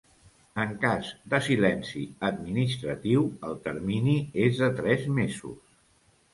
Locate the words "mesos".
5.23-5.65